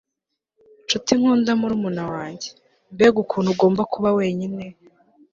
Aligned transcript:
nshuti 0.83 1.11
nkunda 1.19 1.51
murumuna 1.59 2.03
wanjye, 2.13 2.49
mbega 2.93 3.17
ukuntu 3.23 3.49
ugomba 3.51 3.81
kuba 3.93 4.09
wenyine 4.17 4.65